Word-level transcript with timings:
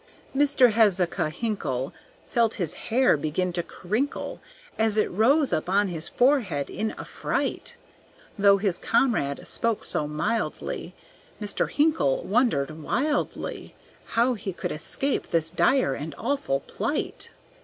Mr. 0.35 0.71
Hezekiah 0.71 1.29
Hinkle 1.29 1.93
Felt 2.25 2.55
his 2.55 2.73
hair 2.89 3.15
begin 3.15 3.53
to 3.53 3.61
crinkle, 3.61 4.39
As 4.79 4.97
it 4.97 5.11
rose 5.11 5.53
up 5.53 5.69
on 5.69 5.89
his 5.89 6.09
forehead 6.09 6.71
in 6.71 6.93
affright; 6.97 7.77
Though 8.35 8.57
his 8.57 8.79
comrade 8.79 9.47
spoke 9.47 9.83
so 9.83 10.07
mildly, 10.07 10.95
Mr. 11.39 11.69
Hinkle 11.69 12.23
wondered 12.23 12.81
wildly, 12.81 13.75
How 14.17 14.33
he 14.33 14.53
could 14.53 14.71
escape 14.71 15.27
this 15.27 15.51
dire 15.51 15.93
and 15.93 16.15
awful 16.17 16.61
plight. 16.61 17.29